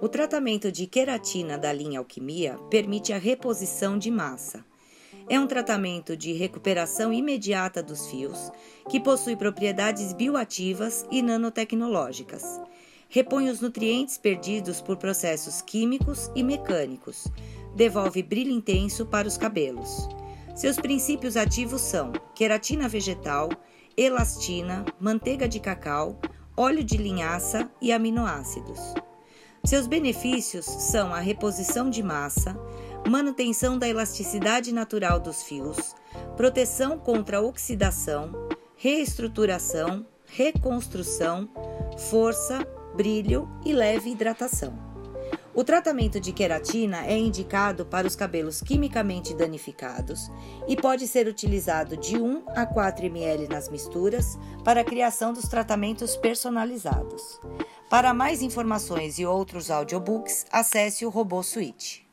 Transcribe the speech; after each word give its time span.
O 0.00 0.08
tratamento 0.08 0.70
de 0.70 0.86
queratina 0.86 1.58
da 1.58 1.72
linha 1.72 1.98
Alquimia 1.98 2.56
permite 2.70 3.12
a 3.12 3.18
reposição 3.18 3.98
de 3.98 4.12
massa. 4.12 4.64
É 5.28 5.40
um 5.40 5.46
tratamento 5.46 6.16
de 6.16 6.32
recuperação 6.32 7.12
imediata 7.12 7.82
dos 7.82 8.06
fios, 8.06 8.52
que 8.88 9.00
possui 9.00 9.34
propriedades 9.34 10.12
bioativas 10.12 11.04
e 11.10 11.20
nanotecnológicas. 11.20 12.60
Repõe 13.08 13.50
os 13.50 13.60
nutrientes 13.60 14.16
perdidos 14.16 14.80
por 14.80 14.96
processos 14.98 15.60
químicos 15.62 16.30
e 16.32 16.44
mecânicos. 16.44 17.26
Devolve 17.74 18.22
brilho 18.22 18.52
intenso 18.52 19.04
para 19.04 19.26
os 19.26 19.36
cabelos. 19.36 20.08
Seus 20.54 20.76
princípios 20.76 21.36
ativos 21.36 21.80
são 21.80 22.12
queratina 22.36 22.88
vegetal, 22.88 23.48
elastina, 23.96 24.84
manteiga 25.00 25.48
de 25.48 25.58
cacau, 25.58 26.20
óleo 26.56 26.84
de 26.84 26.96
linhaça 26.96 27.68
e 27.82 27.92
aminoácidos. 27.92 28.94
Seus 29.68 29.86
benefícios 29.86 30.64
são 30.64 31.12
a 31.12 31.18
reposição 31.18 31.90
de 31.90 32.02
massa, 32.02 32.58
manutenção 33.06 33.78
da 33.78 33.86
elasticidade 33.86 34.72
natural 34.72 35.20
dos 35.20 35.42
fios, 35.42 35.94
proteção 36.38 36.98
contra 36.98 37.42
oxidação, 37.42 38.32
reestruturação, 38.78 40.06
reconstrução, 40.24 41.50
força, 42.08 42.66
brilho 42.96 43.46
e 43.62 43.74
leve 43.74 44.08
hidratação. 44.08 44.72
O 45.54 45.62
tratamento 45.62 46.18
de 46.18 46.32
queratina 46.32 47.04
é 47.04 47.18
indicado 47.18 47.84
para 47.84 48.06
os 48.06 48.16
cabelos 48.16 48.62
quimicamente 48.62 49.34
danificados 49.34 50.30
e 50.66 50.76
pode 50.76 51.06
ser 51.06 51.26
utilizado 51.26 51.94
de 51.94 52.16
1 52.16 52.44
a 52.54 52.64
4 52.64 53.04
ml 53.04 53.48
nas 53.48 53.68
misturas 53.68 54.38
para 54.64 54.80
a 54.80 54.84
criação 54.84 55.32
dos 55.32 55.46
tratamentos 55.48 56.16
personalizados. 56.16 57.40
Para 57.88 58.12
mais 58.12 58.42
informações 58.42 59.18
e 59.18 59.24
outros 59.24 59.70
audiobooks, 59.70 60.44
acesse 60.52 61.06
o 61.06 61.08
Robô 61.08 61.42
Suite. 61.42 62.07